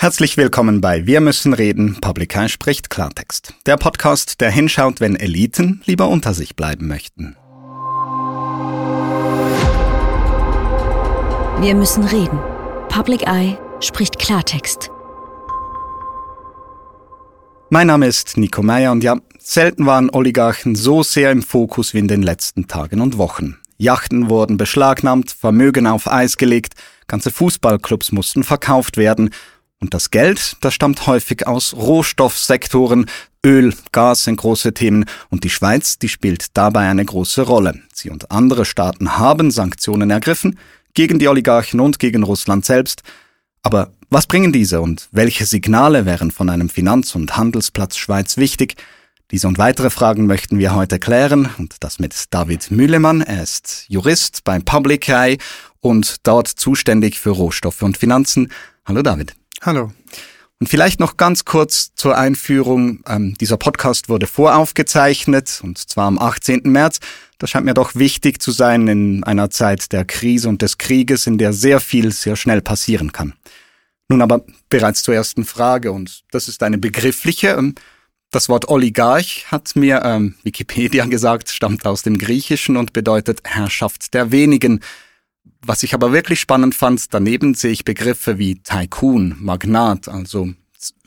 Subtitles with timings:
[0.00, 3.54] Herzlich willkommen bei Wir müssen reden, Public Eye spricht Klartext.
[3.66, 7.34] Der Podcast, der hinschaut, wenn Eliten lieber unter sich bleiben möchten.
[11.60, 12.38] Wir müssen reden.
[12.88, 14.92] Public Eye spricht Klartext.
[17.68, 21.98] Mein Name ist Nico Meyer und ja, selten waren Oligarchen so sehr im Fokus wie
[21.98, 23.56] in den letzten Tagen und Wochen.
[23.78, 26.74] Yachten wurden beschlagnahmt, Vermögen auf Eis gelegt,
[27.08, 29.30] ganze Fußballclubs mussten verkauft werden
[29.80, 33.06] und das Geld, das stammt häufig aus Rohstoffsektoren,
[33.46, 37.80] Öl, Gas sind große Themen und die Schweiz, die spielt dabei eine große Rolle.
[37.94, 40.58] Sie und andere Staaten haben Sanktionen ergriffen
[40.94, 43.02] gegen die Oligarchen und gegen Russland selbst.
[43.62, 48.74] Aber was bringen diese und welche Signale wären von einem Finanz- und Handelsplatz Schweiz wichtig?
[49.30, 53.20] Diese und weitere Fragen möchten wir heute klären und das mit David Mühlemann.
[53.20, 55.38] Er ist Jurist beim Public Eye
[55.80, 58.50] und dort zuständig für Rohstoffe und Finanzen.
[58.86, 59.37] Hallo David.
[59.62, 59.90] Hallo.
[60.60, 63.00] Und vielleicht noch ganz kurz zur Einführung.
[63.06, 66.62] Ähm, dieser Podcast wurde voraufgezeichnet und zwar am 18.
[66.64, 67.00] März.
[67.38, 71.26] Das scheint mir doch wichtig zu sein in einer Zeit der Krise und des Krieges,
[71.26, 73.34] in der sehr viel sehr schnell passieren kann.
[74.08, 77.48] Nun aber bereits zur ersten Frage und das ist eine begriffliche.
[77.48, 77.74] Ähm,
[78.30, 84.14] das Wort Oligarch hat mir ähm, Wikipedia gesagt, stammt aus dem Griechischen und bedeutet Herrschaft
[84.14, 84.80] der wenigen.
[85.62, 90.50] Was ich aber wirklich spannend fand, daneben sehe ich Begriffe wie Tycoon, Magnat, also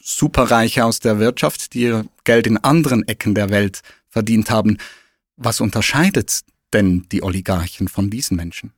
[0.01, 4.77] Superreiche aus der Wirtschaft, die ihr Geld in anderen Ecken der Welt verdient haben.
[5.37, 6.41] Was unterscheidet
[6.73, 8.73] denn die Oligarchen von diesen Menschen?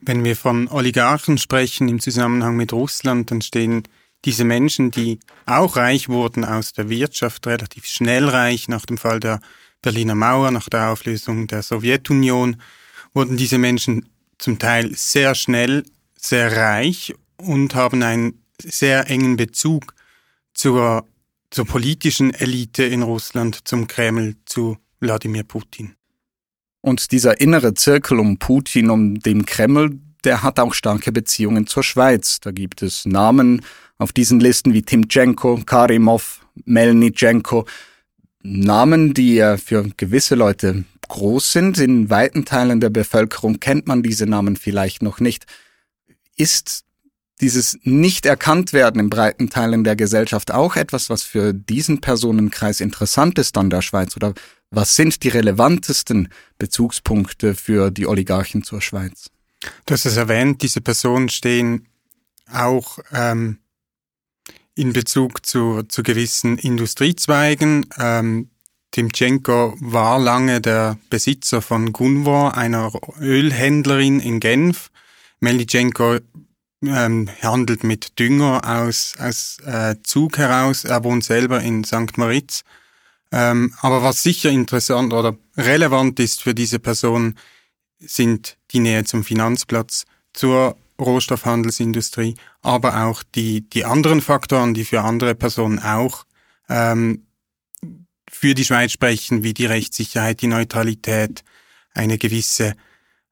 [0.00, 3.84] Wenn wir von Oligarchen sprechen im Zusammenhang mit Russland, dann stehen
[4.24, 9.20] diese Menschen, die auch reich wurden aus der Wirtschaft, relativ schnell reich nach dem Fall
[9.20, 9.40] der
[9.82, 12.56] Berliner Mauer, nach der Auflösung der Sowjetunion,
[13.14, 15.84] wurden diese Menschen zum Teil sehr schnell
[16.18, 19.94] sehr reich und haben einen sehr engen Bezug
[20.54, 21.06] zur,
[21.50, 25.94] zur politischen Elite in Russland, zum Kreml, zu Wladimir Putin.
[26.80, 31.82] Und dieser innere Zirkel um Putin, um den Kreml, der hat auch starke Beziehungen zur
[31.82, 32.40] Schweiz.
[32.40, 33.62] Da gibt es Namen
[33.98, 37.66] auf diesen Listen wie Timchenko, Karimov, Melnitschenko.
[38.46, 41.78] Namen, die für gewisse Leute groß sind.
[41.78, 45.46] In weiten Teilen der Bevölkerung kennt man diese Namen vielleicht noch nicht.
[46.36, 46.84] Ist
[47.40, 53.58] dieses Nicht-Erkannt-Werden in breiten Teilen der Gesellschaft auch etwas, was für diesen Personenkreis interessant ist
[53.58, 54.16] an der Schweiz?
[54.16, 54.32] Oder
[54.70, 59.30] was sind die relevantesten Bezugspunkte für die Oligarchen zur Schweiz?
[59.84, 61.86] Du hast es erwähnt, diese Personen stehen
[62.52, 63.58] auch ähm,
[64.76, 67.86] in Bezug zu, zu gewissen Industriezweigen.
[67.98, 68.50] Ähm,
[68.92, 74.90] Timchenko war lange der Besitzer von Gunvor, einer Ölhändlerin in Genf.
[75.40, 76.18] Melitschenko
[76.84, 80.84] ähm, handelt mit Dünger aus, aus äh, Zug heraus.
[80.84, 82.16] Er wohnt selber in St.
[82.16, 82.62] Moritz.
[83.32, 87.34] Ähm, aber was sicher interessant oder relevant ist für diese Person,
[87.98, 95.02] sind die Nähe zum Finanzplatz, zur Rohstoffhandelsindustrie, aber auch die, die anderen Faktoren, die für
[95.02, 96.24] andere Personen auch
[96.68, 97.26] ähm,
[98.28, 101.44] für die Schweiz sprechen, wie die Rechtssicherheit, die Neutralität,
[101.94, 102.74] eine gewisse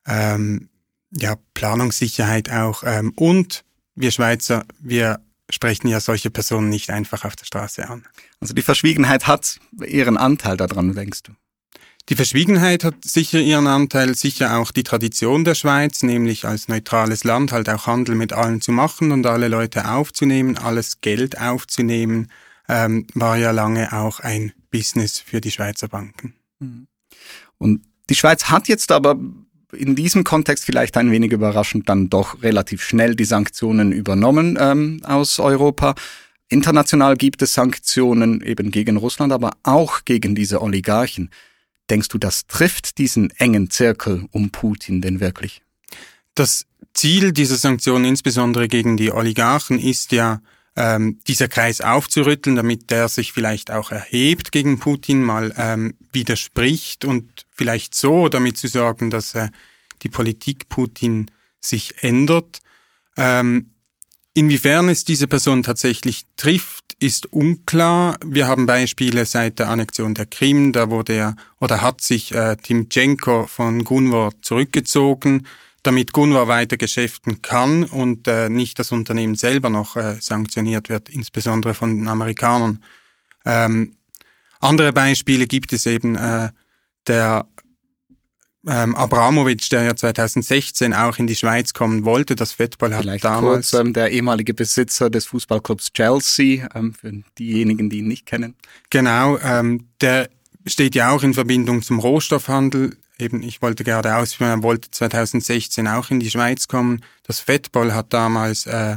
[0.07, 0.69] ähm,
[1.11, 2.83] ja, Planungssicherheit auch.
[2.85, 3.65] Ähm, und
[3.95, 5.21] wir Schweizer, wir
[5.51, 8.07] sprechen ja solche Personen nicht einfach auf der Straße an.
[8.41, 11.33] Also die Verschwiegenheit hat ihren Anteil daran, denkst du?
[12.11, 17.25] Die Verschwiegenheit hat sicher ihren Anteil, sicher auch die Tradition der Schweiz, nämlich als neutrales
[17.25, 22.31] Land halt auch Handel mit allen zu machen und alle Leute aufzunehmen, alles Geld aufzunehmen,
[22.69, 26.35] ähm, war ja lange auch ein Business für die Schweizer Banken.
[26.59, 26.89] Mhm.
[27.57, 29.19] Und die Schweiz hat jetzt aber
[29.73, 35.01] in diesem Kontext vielleicht ein wenig überraschend dann doch relativ schnell die Sanktionen übernommen ähm,
[35.05, 35.95] aus Europa.
[36.49, 41.31] International gibt es Sanktionen eben gegen Russland, aber auch gegen diese Oligarchen.
[41.91, 45.63] Denkst du, das trifft diesen engen Zirkel um Putin denn wirklich?
[46.35, 50.41] Das Ziel dieser Sanktionen, insbesondere gegen die Oligarchen, ist ja,
[50.77, 57.05] ähm, dieser Kreis aufzurütteln, damit der sich vielleicht auch erhebt gegen Putin, mal ähm, widerspricht
[57.05, 59.51] und vielleicht so damit zu sorgen, dass äh,
[60.03, 61.31] die Politik Putin
[61.61, 62.59] sich ändert.
[63.17, 63.74] Ähm,
[64.35, 68.17] inwiefern es diese Person tatsächlich trifft, ist unklar.
[68.25, 72.57] Wir haben Beispiele seit der Annexion der Krim, da wurde er oder hat sich äh,
[72.57, 75.47] Timchenko von Gunvor zurückgezogen
[75.85, 81.09] damit Gunvor weiter geschäften kann und äh, nicht das Unternehmen selber noch äh, sanktioniert wird,
[81.11, 82.83] insbesondere von den Amerikanern.
[83.45, 83.97] Ähm,
[84.61, 86.49] andere Beispiele gibt es eben äh,
[87.07, 87.47] der
[88.67, 93.25] ähm, Abramovic, der ja 2016 auch in die Schweiz kommen wollte, das Fettball hat Vielleicht
[93.25, 93.71] damals...
[93.71, 98.55] kurz ähm, der ehemalige Besitzer des Fußballclubs Chelsea, ähm, für diejenigen, die ihn nicht kennen.
[98.91, 100.29] Genau, ähm, der
[100.67, 102.97] steht ja auch in Verbindung zum Rohstoffhandel.
[103.19, 107.05] Eben, ich wollte gerade ausführen, er wollte 2016 auch in die Schweiz kommen.
[107.23, 108.97] Das Fettball hat damals äh,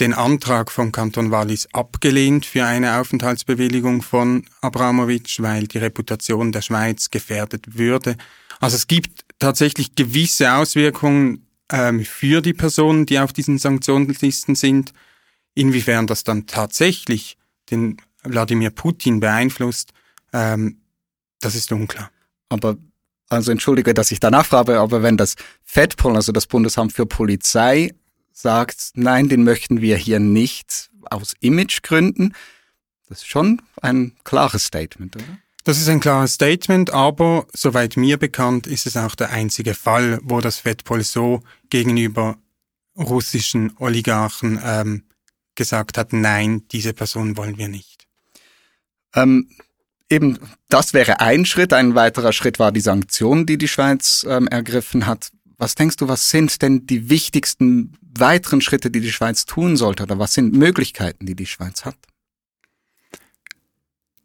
[0.00, 6.62] den Antrag vom Kanton Wallis abgelehnt für eine Aufenthaltsbewilligung von Abramovic, weil die Reputation der
[6.62, 8.16] Schweiz gefährdet würde.
[8.60, 14.92] Also es gibt tatsächlich gewisse Auswirkungen ähm, für die Personen, die auf diesen Sanktionslisten sind.
[15.54, 17.36] Inwiefern das dann tatsächlich
[17.70, 19.92] den Wladimir Putin beeinflusst,
[20.32, 20.82] ähm,
[21.40, 22.10] das ist unklar.
[22.50, 22.76] Aber
[23.30, 27.94] also entschuldige, dass ich danach frage, aber wenn das FEDPOL, also das Bundesamt für Polizei,
[28.32, 32.34] sagt, nein, den möchten wir hier nicht aus Imagegründen,
[33.08, 35.38] das ist schon ein klares Statement, oder?
[35.64, 40.18] Das ist ein klares Statement, aber soweit mir bekannt ist es auch der einzige Fall,
[40.22, 42.38] wo das FEDPOL so gegenüber
[42.96, 45.04] russischen Oligarchen ähm,
[45.54, 48.06] gesagt hat, nein, diese Person wollen wir nicht.
[49.14, 49.50] Ähm,
[50.08, 51.72] eben, das wäre ein Schritt.
[51.72, 55.30] Ein weiterer Schritt war die Sanktion, die die Schweiz ähm, ergriffen hat.
[55.58, 60.04] Was denkst du, was sind denn die wichtigsten weiteren Schritte, die die Schweiz tun sollte?
[60.04, 61.96] Oder was sind Möglichkeiten, die die Schweiz hat?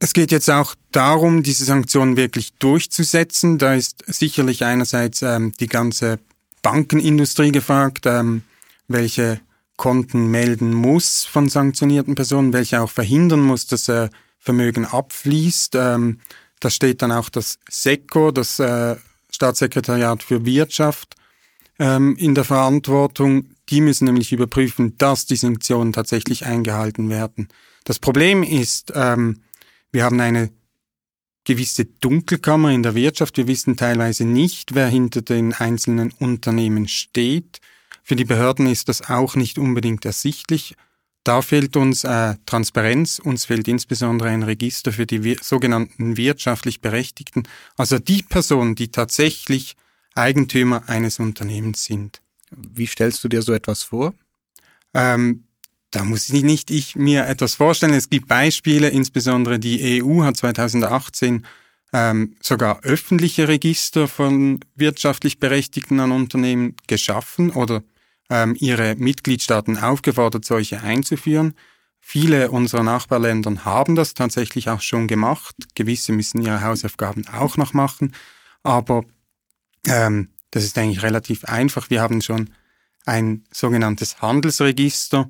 [0.06, 3.58] Es geht jetzt auch darum, diese Sanktionen wirklich durchzusetzen.
[3.58, 6.20] Da ist sicherlich einerseits ähm, die ganze
[6.62, 8.44] Bankenindustrie gefragt, ähm,
[8.88, 9.42] welche
[9.78, 15.74] Konten melden muss von sanktionierten Personen, welche auch verhindern muss, dass äh, Vermögen abfließt.
[15.74, 16.20] Ähm,
[16.60, 18.98] da steht dann auch das SECO, das äh,
[19.32, 21.16] Staatssekretariat für Wirtschaft,
[21.80, 23.48] ähm, in der Verantwortung.
[23.70, 27.48] Die müssen nämlich überprüfen, dass die Sanktionen tatsächlich eingehalten werden.
[27.86, 29.42] Das Problem ist, ähm,
[29.96, 30.52] wir haben eine
[31.46, 33.38] gewisse Dunkelkammer in der Wirtschaft.
[33.38, 37.62] Wir wissen teilweise nicht, wer hinter den einzelnen Unternehmen steht.
[38.04, 40.76] Für die Behörden ist das auch nicht unbedingt ersichtlich.
[41.24, 46.82] Da fehlt uns äh, Transparenz, uns fehlt insbesondere ein Register für die wir sogenannten wirtschaftlich
[46.82, 47.48] Berechtigten,
[47.78, 49.76] also die Personen, die tatsächlich
[50.14, 52.22] Eigentümer eines Unternehmens sind.
[52.52, 54.14] Wie stellst du dir so etwas vor?
[54.94, 55.46] Ähm,
[55.96, 57.94] da muss ich nicht ich mir etwas vorstellen.
[57.94, 61.46] Es gibt Beispiele, insbesondere die EU hat 2018
[61.94, 67.82] ähm, sogar öffentliche Register von wirtschaftlich Berechtigten an Unternehmen geschaffen oder
[68.30, 71.54] ähm, ihre Mitgliedstaaten aufgefordert, solche einzuführen.
[72.02, 75.56] Viele unserer Nachbarländer haben das tatsächlich auch schon gemacht.
[75.76, 78.14] Gewisse müssen ihre Hausaufgaben auch noch machen.
[78.64, 79.06] Aber
[79.88, 81.90] ähm, das ist eigentlich relativ einfach.
[81.90, 82.50] Wir haben schon
[83.06, 85.30] ein sogenanntes Handelsregister,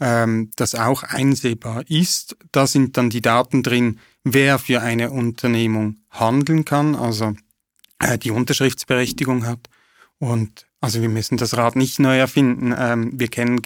[0.00, 2.36] ähm, das auch einsehbar ist.
[2.52, 7.34] Da sind dann die Daten drin, wer für eine Unternehmung handeln kann, also
[7.98, 9.68] äh, die Unterschriftsberechtigung hat.
[10.18, 12.74] Und also wir müssen das Rad nicht neu erfinden.
[12.76, 13.60] Ähm, wir kennen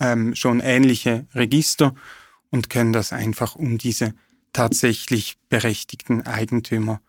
[0.00, 1.94] ähm, schon ähnliche Register
[2.50, 4.14] und können das einfach um diese
[4.52, 7.00] tatsächlich berechtigten Eigentümer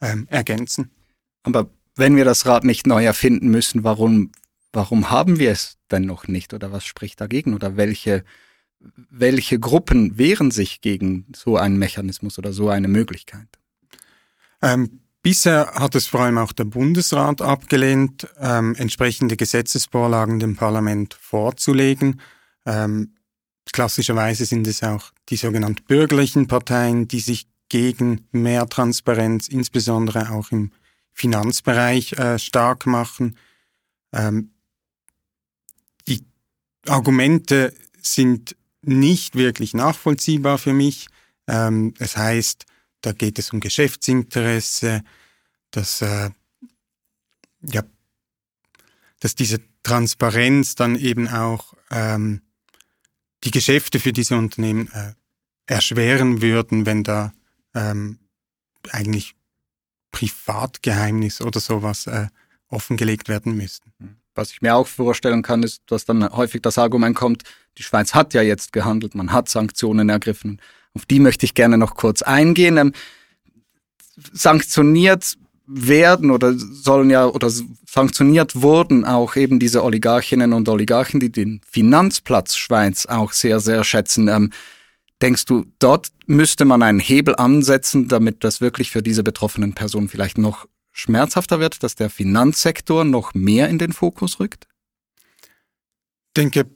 [0.00, 0.90] ähm, ergänzen.
[1.42, 4.32] Aber wenn wir das Rad nicht neu erfinden müssen, warum
[4.72, 8.24] Warum haben wir es denn noch nicht oder was spricht dagegen oder welche,
[8.80, 13.48] welche Gruppen wehren sich gegen so einen Mechanismus oder so eine Möglichkeit?
[14.62, 21.14] Ähm, bisher hat es vor allem auch der Bundesrat abgelehnt, ähm, entsprechende Gesetzesvorlagen dem Parlament
[21.14, 22.20] vorzulegen.
[22.66, 23.14] Ähm,
[23.72, 30.50] klassischerweise sind es auch die sogenannten bürgerlichen Parteien, die sich gegen mehr Transparenz, insbesondere auch
[30.52, 30.72] im
[31.12, 33.36] Finanzbereich, äh, stark machen.
[34.12, 34.52] Ähm,
[36.88, 41.08] Argumente sind nicht wirklich nachvollziehbar für mich.
[41.46, 42.66] Ähm, es heißt,
[43.00, 45.02] da geht es um Geschäftsinteresse,
[45.70, 46.30] dass, äh,
[47.62, 47.82] ja,
[49.20, 52.42] dass diese Transparenz dann eben auch ähm,
[53.44, 55.14] die Geschäfte für diese Unternehmen äh,
[55.66, 57.32] erschweren würden, wenn da
[57.74, 58.18] ähm,
[58.90, 59.34] eigentlich
[60.12, 62.28] Privatgeheimnis oder sowas äh,
[62.68, 64.20] offengelegt werden müssten.
[64.38, 67.42] Was ich mir auch vorstellen kann, ist, dass dann häufig das Argument kommt,
[67.76, 70.60] die Schweiz hat ja jetzt gehandelt, man hat Sanktionen ergriffen.
[70.94, 72.76] Auf die möchte ich gerne noch kurz eingehen.
[72.76, 72.92] Ähm,
[74.32, 81.32] sanktioniert werden oder sollen ja oder sanktioniert wurden auch eben diese Oligarchinnen und Oligarchen, die
[81.32, 84.28] den Finanzplatz Schweiz auch sehr, sehr schätzen.
[84.28, 84.52] Ähm,
[85.20, 90.08] denkst du, dort müsste man einen Hebel ansetzen, damit das wirklich für diese betroffenen Personen
[90.08, 90.68] vielleicht noch
[90.98, 94.66] schmerzhafter wird, dass der Finanzsektor noch mehr in den Fokus rückt?
[95.40, 96.66] Ich denke,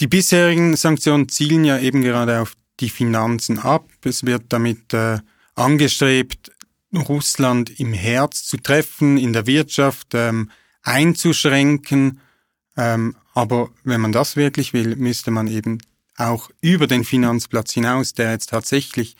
[0.00, 3.88] die bisherigen Sanktionen zielen ja eben gerade auf die Finanzen ab.
[4.04, 5.18] Es wird damit äh,
[5.54, 6.52] angestrebt,
[6.94, 10.50] Russland im Herz zu treffen, in der Wirtschaft ähm,
[10.82, 12.20] einzuschränken.
[12.76, 15.78] Ähm, aber wenn man das wirklich will, müsste man eben
[16.16, 19.16] auch über den Finanzplatz hinaus, der jetzt tatsächlich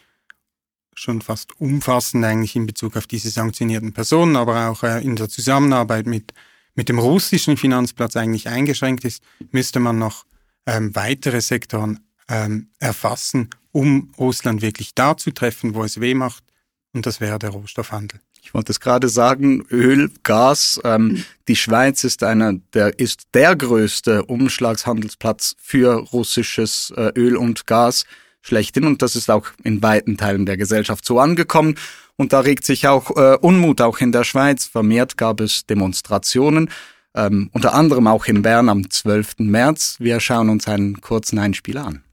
[1.00, 5.28] schon fast umfassend eigentlich in Bezug auf diese sanktionierten Personen, aber auch äh, in der
[5.28, 6.32] Zusammenarbeit mit,
[6.74, 10.26] mit dem russischen Finanzplatz eigentlich eingeschränkt ist, müsste man noch
[10.66, 16.44] ähm, weitere Sektoren ähm, erfassen, um Russland wirklich da zu treffen, wo es weh macht,
[16.92, 18.20] und das wäre der Rohstoffhandel.
[18.42, 20.80] Ich wollte es gerade sagen, Öl, Gas.
[20.82, 27.66] Ähm, die Schweiz ist einer der ist der größte Umschlagshandelsplatz für russisches äh, Öl und
[27.66, 28.06] Gas
[28.42, 31.76] schlechthin und das ist auch in weiten Teilen der Gesellschaft so angekommen.
[32.16, 34.66] Und da regt sich auch äh, Unmut auch in der Schweiz.
[34.66, 36.70] Vermehrt gab es Demonstrationen,
[37.14, 39.38] ähm, unter anderem auch in Bern am 12.
[39.38, 39.96] März.
[40.00, 42.04] Wir schauen uns einen kurzen Einspieler an.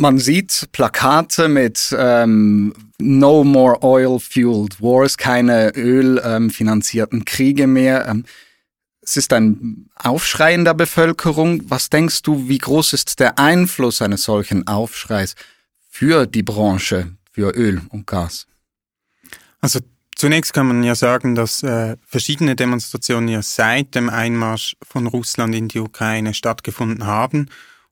[0.00, 8.06] Man sieht Plakate mit ähm, No More Oil Fueled Wars, keine ölfinanzierten ähm, Kriege mehr.
[8.06, 8.24] Ähm,
[9.00, 11.68] es ist ein Aufschrei in der Bevölkerung.
[11.68, 15.34] Was denkst du, wie groß ist der Einfluss eines solchen Aufschreis
[15.90, 18.46] für die Branche, für Öl und Gas?
[19.60, 19.80] Also
[20.14, 25.56] zunächst kann man ja sagen, dass äh, verschiedene Demonstrationen ja seit dem Einmarsch von Russland
[25.56, 27.48] in die Ukraine stattgefunden haben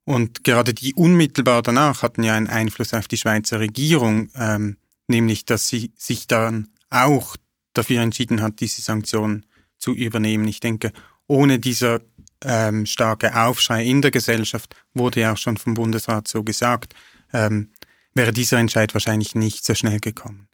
[0.07, 4.77] und gerade die unmittelbar danach hatten ja einen Einfluss auf die Schweizer Regierung, ähm,
[5.09, 7.37] nämlich dass sie sich dann auch
[7.75, 9.45] dafür entschieden hat, diese Sanktionen
[9.79, 10.47] zu übernehmen.
[10.47, 10.93] Ich denke,
[11.27, 12.01] ohne dieser
[12.45, 16.95] ähm, starke Aufschrei in der Gesellschaft, wurde ja auch schon vom Bundesrat so gesagt,
[17.33, 17.73] ähm,
[18.15, 20.49] wäre dieser Entscheid wahrscheinlich nicht so schnell gekommen.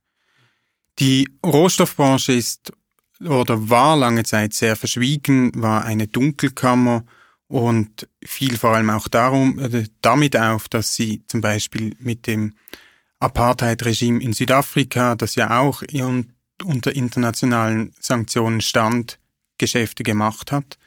[0.98, 2.72] Die Rohstoffbranche ist
[3.20, 7.04] oder war lange Zeit sehr verschwiegen, war eine Dunkelkammer
[7.52, 12.54] und fiel vor allem auch darum, äh, damit auf, dass sie zum Beispiel mit dem
[13.18, 15.82] Apartheid-Regime in Südafrika, das ja auch
[16.64, 19.18] unter internationalen Sanktionen stand,
[19.58, 20.78] Geschäfte gemacht hat.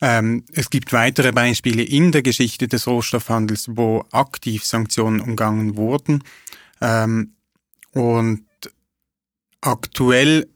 [0.00, 6.24] Ähm, es gibt weitere Beispiele in der Geschichte des Rohstoffhandels, wo aktiv Sanktionen umgangen wurden.
[6.80, 7.34] Ähm,
[7.92, 8.44] und
[9.60, 10.48] aktuell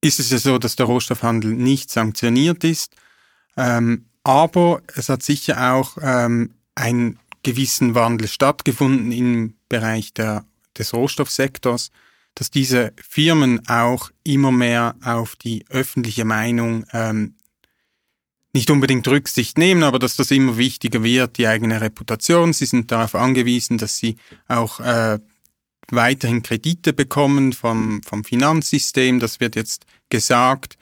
[0.00, 2.96] ist es ja so, dass der Rohstoffhandel nicht sanktioniert ist.
[3.58, 10.44] Ähm, aber es hat sicher auch ähm, einen gewissen Wandel stattgefunden im Bereich der,
[10.76, 11.92] des Rohstoffsektors,
[12.34, 17.36] dass diese Firmen auch immer mehr auf die öffentliche Meinung ähm,
[18.52, 22.52] nicht unbedingt Rücksicht nehmen, aber dass das immer wichtiger wird, die eigene Reputation.
[22.52, 24.16] Sie sind darauf angewiesen, dass sie
[24.48, 25.20] auch äh,
[25.88, 29.20] weiterhin Kredite bekommen vom, vom Finanzsystem.
[29.20, 30.78] Das wird jetzt gesagt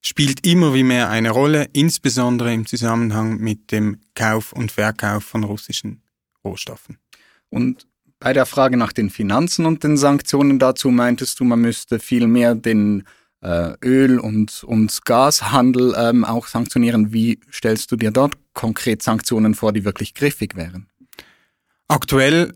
[0.00, 5.44] spielt immer wie mehr eine Rolle, insbesondere im Zusammenhang mit dem Kauf und Verkauf von
[5.44, 6.02] russischen
[6.44, 6.98] Rohstoffen.
[7.50, 7.86] Und
[8.20, 12.26] bei der Frage nach den Finanzen und den Sanktionen dazu meintest du, man müsste viel
[12.26, 13.04] mehr den
[13.40, 17.12] äh, Öl- und, und Gashandel ähm, auch sanktionieren.
[17.12, 20.88] Wie stellst du dir dort konkret Sanktionen vor, die wirklich griffig wären?
[21.86, 22.54] Aktuell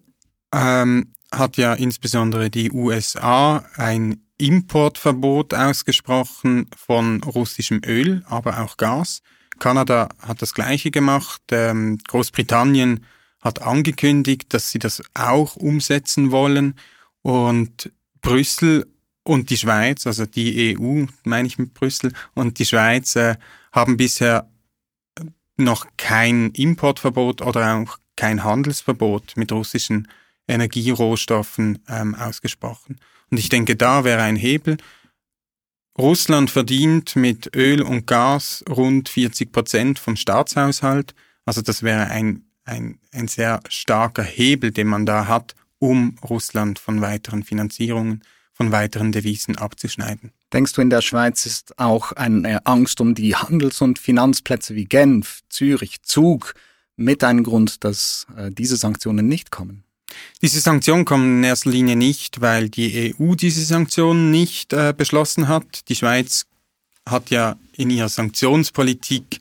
[0.52, 9.22] ähm, hat ja insbesondere die USA ein Importverbot ausgesprochen von russischem Öl, aber auch Gas.
[9.58, 11.42] Kanada hat das gleiche gemacht.
[11.52, 13.06] Ähm, Großbritannien
[13.40, 16.74] hat angekündigt, dass sie das auch umsetzen wollen.
[17.22, 18.86] Und Brüssel
[19.22, 23.36] und die Schweiz, also die EU, meine ich mit Brüssel, und die Schweiz äh,
[23.70, 24.48] haben bisher
[25.56, 30.08] noch kein Importverbot oder auch kein Handelsverbot mit russischen
[30.48, 32.98] Energierohstoffen ähm, ausgesprochen.
[33.32, 34.76] Und ich denke, da wäre ein Hebel.
[35.98, 41.14] Russland verdient mit Öl und Gas rund 40 Prozent vom Staatshaushalt.
[41.46, 46.78] Also das wäre ein, ein, ein sehr starker Hebel, den man da hat, um Russland
[46.78, 48.22] von weiteren Finanzierungen,
[48.52, 50.32] von weiteren Devisen abzuschneiden.
[50.52, 54.84] Denkst du, in der Schweiz ist auch eine Angst um die Handels- und Finanzplätze wie
[54.84, 56.54] Genf, Zürich, Zug
[56.96, 59.84] mit einem Grund, dass äh, diese Sanktionen nicht kommen?
[60.40, 65.48] Diese Sanktionen kommen in erster Linie nicht, weil die EU diese Sanktionen nicht äh, beschlossen
[65.48, 65.88] hat.
[65.88, 66.46] Die Schweiz
[67.08, 69.40] hat ja in ihrer Sanktionspolitik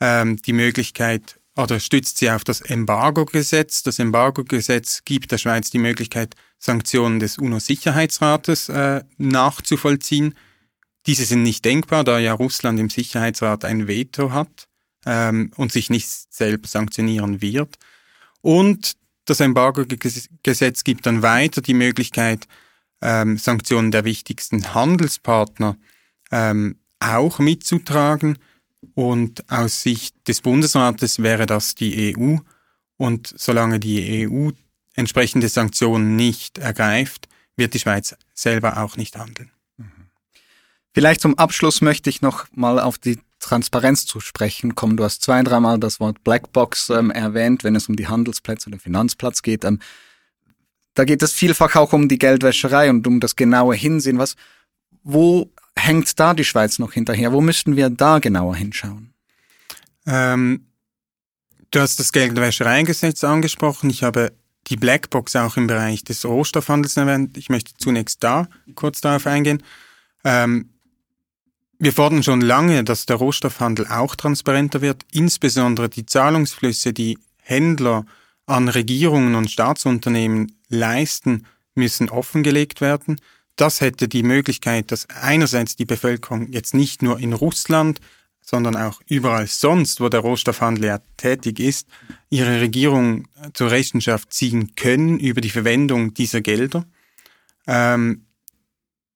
[0.00, 3.82] ähm, die Möglichkeit oder stützt sie auf das Embargo-Gesetz.
[3.82, 10.34] Das Embargo-Gesetz gibt der Schweiz die Möglichkeit, Sanktionen des UNO-Sicherheitsrates äh, nachzuvollziehen.
[11.06, 14.68] Diese sind nicht denkbar, da ja Russland im Sicherheitsrat ein Veto hat.
[15.06, 17.76] ähm, und sich nicht selber sanktionieren wird.
[18.42, 18.92] Und
[19.26, 22.46] das Embargo-Gesetz gibt dann weiter die Möglichkeit,
[23.02, 25.76] ähm, Sanktionen der wichtigsten Handelspartner
[26.30, 28.38] ähm, auch mitzutragen.
[28.94, 32.36] Und aus Sicht des Bundesrates wäre das die EU.
[32.96, 34.50] Und solange die EU
[34.94, 39.50] entsprechende Sanktionen nicht ergreift, wird die Schweiz selber auch nicht handeln.
[40.94, 44.96] Vielleicht zum Abschluss möchte ich noch mal auf die Transparenz zu sprechen kommen.
[44.96, 48.78] Du hast zwei, dreimal das Wort Blackbox ähm, erwähnt, wenn es um die Handelsplätze oder
[48.78, 49.64] Finanzplatz geht.
[49.64, 49.78] Ähm,
[50.94, 54.18] da geht es vielfach auch um die Geldwäscherei und um das genaue Hinsehen.
[54.18, 54.34] Was,
[55.04, 57.32] wo hängt da die Schweiz noch hinterher?
[57.32, 59.14] Wo müssten wir da genauer hinschauen?
[60.06, 60.66] Ähm,
[61.70, 63.90] du hast das Geldwäschereigesetz angesprochen.
[63.90, 64.32] Ich habe
[64.66, 67.36] die Blackbox auch im Bereich des Rohstoffhandels erwähnt.
[67.36, 69.62] Ich möchte zunächst da kurz darauf eingehen.
[70.24, 70.70] Ähm,
[71.78, 78.06] wir fordern schon lange, dass der Rohstoffhandel auch transparenter wird, insbesondere die Zahlungsflüsse, die Händler
[78.46, 83.20] an Regierungen und Staatsunternehmen leisten, müssen offengelegt werden.
[83.56, 88.00] Das hätte die Möglichkeit, dass einerseits die Bevölkerung jetzt nicht nur in Russland,
[88.40, 91.88] sondern auch überall sonst, wo der Rohstoffhandel ja tätig ist,
[92.30, 96.86] ihre Regierung zur Rechenschaft ziehen können über die Verwendung dieser Gelder.
[97.66, 98.26] Ähm,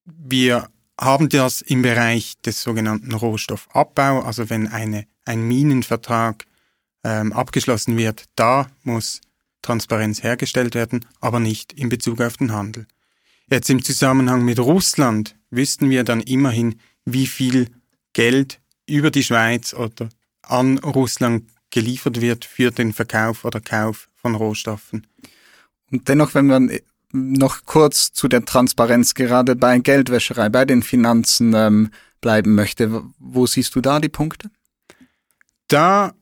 [0.04, 0.68] wir
[1.00, 6.44] haben das im Bereich des sogenannten Rohstoffabbau, also wenn eine, ein Minenvertrag
[7.02, 9.22] ähm, abgeschlossen wird, da muss
[9.62, 12.86] Transparenz hergestellt werden, aber nicht in Bezug auf den Handel.
[13.50, 17.70] Jetzt im Zusammenhang mit Russland wüssten wir dann immerhin, wie viel
[18.12, 20.10] Geld über die Schweiz oder
[20.42, 25.06] an Russland geliefert wird für den Verkauf oder Kauf von Rohstoffen.
[25.90, 26.70] Und dennoch, wenn man
[27.12, 31.90] noch kurz zu der Transparenz gerade bei Geldwäscherei, bei den Finanzen ähm,
[32.20, 33.02] bleiben möchte.
[33.18, 34.50] Wo siehst du da die Punkte?
[35.68, 36.14] Da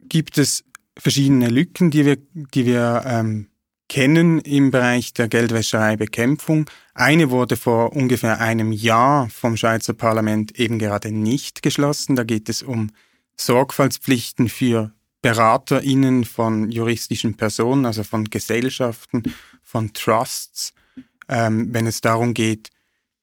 [0.00, 0.64] gibt es
[0.98, 3.48] verschiedene Lücken, die wir, die wir ähm,
[3.88, 6.70] kennen im Bereich der Geldwäschereibekämpfung.
[6.94, 12.14] Eine wurde vor ungefähr einem Jahr vom Schweizer Parlament eben gerade nicht geschlossen.
[12.14, 12.90] Da geht es um
[13.36, 19.22] Sorgfaltspflichten für BeraterInnen von juristischen Personen, also von Gesellschaften
[19.70, 20.72] von Trusts,
[21.28, 22.70] ähm, wenn es darum geht,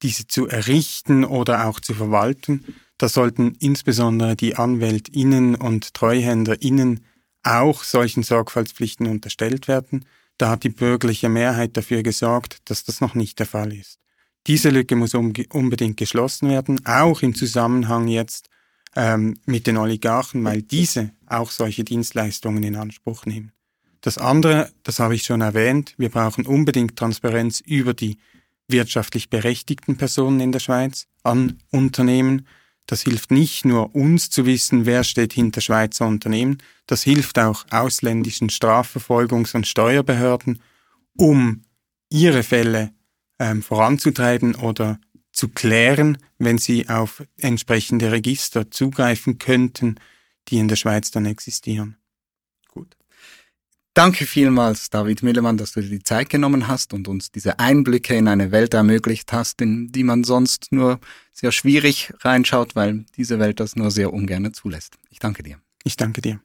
[0.02, 2.64] diese zu errichten oder auch zu verwalten.
[2.96, 7.04] Da sollten insbesondere die AnwältInnen und TreuhänderInnen
[7.42, 10.06] auch solchen Sorgfaltspflichten unterstellt werden.
[10.38, 13.98] Da hat die bürgerliche Mehrheit dafür gesorgt, dass das noch nicht der Fall ist.
[14.46, 18.48] Diese Lücke muss unbedingt geschlossen werden, auch im Zusammenhang jetzt
[18.96, 23.52] ähm, mit den Oligarchen, weil diese auch solche Dienstleistungen in Anspruch nehmen.
[24.00, 28.18] Das andere, das habe ich schon erwähnt, wir brauchen unbedingt Transparenz über die
[28.68, 32.46] wirtschaftlich berechtigten Personen in der Schweiz an Unternehmen.
[32.86, 37.66] Das hilft nicht nur uns zu wissen, wer steht hinter Schweizer Unternehmen, das hilft auch
[37.70, 40.62] ausländischen Strafverfolgungs- und Steuerbehörden,
[41.16, 41.62] um
[42.08, 42.92] ihre Fälle
[43.38, 44.98] ähm, voranzutreiben oder
[45.32, 49.96] zu klären, wenn sie auf entsprechende Register zugreifen könnten,
[50.48, 51.96] die in der Schweiz dann existieren.
[53.94, 58.14] Danke vielmals, David Millemann, dass du dir die Zeit genommen hast und uns diese Einblicke
[58.14, 61.00] in eine Welt ermöglicht hast, in die man sonst nur
[61.32, 64.94] sehr schwierig reinschaut, weil diese Welt das nur sehr ungern zulässt.
[65.10, 65.56] Ich danke dir.
[65.82, 66.40] Ich danke dir.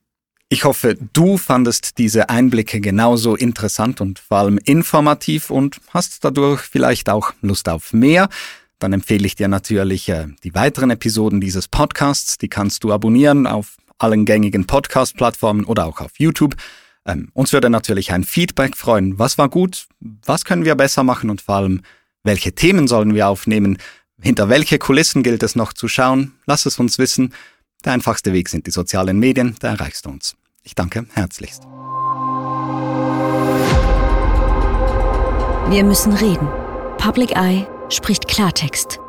[0.50, 6.62] Ich hoffe, du fandest diese Einblicke genauso interessant und vor allem informativ und hast dadurch
[6.62, 8.30] vielleicht auch Lust auf mehr.
[8.78, 12.38] Dann empfehle ich dir natürlich äh, die weiteren Episoden dieses Podcasts.
[12.38, 16.56] Die kannst du abonnieren auf allen gängigen Podcast-Plattformen oder auch auf YouTube.
[17.06, 19.20] Ähm, uns würde natürlich ein Feedback freuen.
[19.20, 19.88] Was war gut?
[20.00, 21.30] Was können wir besser machen?
[21.30, 21.82] Und vor allem,
[22.24, 23.78] welche Themen sollen wir aufnehmen?
[24.22, 26.34] Hinter welche Kulissen gilt es noch zu schauen?
[26.46, 27.34] Lass es uns wissen.
[27.84, 30.36] Der einfachste Weg sind die sozialen Medien, da erreichst du uns.
[30.64, 31.64] Ich danke herzlichst.
[35.70, 36.48] Wir müssen reden.
[36.98, 39.03] Public Eye spricht Klartext.